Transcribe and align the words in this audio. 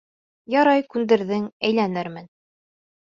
Ярай, 0.53 0.81
күндерҙең, 0.95 1.45
әйләнермен. 1.69 2.29